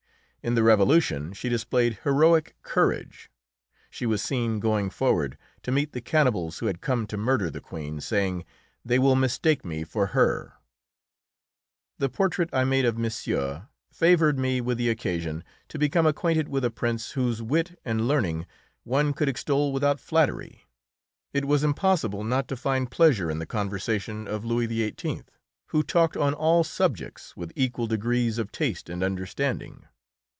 In 0.43 0.55
the 0.55 0.63
Revolution 0.63 1.33
she 1.33 1.49
displayed 1.49 1.99
heroic 2.03 2.55
courage; 2.63 3.29
she 3.91 4.07
was 4.07 4.23
seen 4.23 4.59
going 4.59 4.89
forward 4.89 5.37
to 5.61 5.71
meet 5.71 5.91
the 5.91 6.01
cannibals 6.01 6.57
who 6.57 6.65
had 6.65 6.81
come 6.81 7.05
to 7.07 7.15
murder 7.17 7.51
the 7.51 7.61
Queen, 7.61 7.99
saying, 8.01 8.43
"They 8.83 8.97
will 8.97 9.15
mistake 9.15 9.63
me 9.63 9.83
for 9.83 10.07
her!" 10.17 10.53
[Illustration: 11.99 12.49
MADAME 12.51 12.73
ELISABETH, 12.73 13.13
SISTER 13.13 13.37
OF 13.37 13.43
LOUIS 13.43 13.53
XVI.] 13.53 13.53
The 13.53 13.53
portrait 13.53 13.59
I 13.61 13.61
made 13.61 13.61
of 13.61 13.61
Monsieur 14.09 14.15
favoured 14.15 14.39
me 14.39 14.61
with 14.61 14.77
the 14.79 14.89
occasion 14.89 15.43
to 15.69 15.77
become 15.77 16.07
acquainted 16.07 16.49
with 16.49 16.65
a 16.65 16.71
prince 16.71 17.11
whose 17.11 17.43
wit 17.43 17.79
and 17.85 18.07
learning 18.07 18.47
one 18.83 19.13
could 19.13 19.29
extol 19.29 19.71
without 19.71 19.99
flattery; 19.99 20.65
it 21.33 21.45
was 21.45 21.63
impossible 21.63 22.23
not 22.23 22.47
to 22.47 22.57
find 22.57 22.89
pleasure 22.89 23.29
in 23.29 23.37
the 23.37 23.45
conversation 23.45 24.27
of 24.27 24.43
Louis 24.43 24.65
XVIII., 24.65 25.21
who 25.67 25.83
talked 25.83 26.17
on 26.17 26.33
all 26.33 26.63
subjects 26.63 27.37
with 27.37 27.53
equal 27.55 27.85
degrees 27.85 28.39
of 28.39 28.51
taste 28.51 28.89
and 28.89 29.03
understanding. 29.03 29.85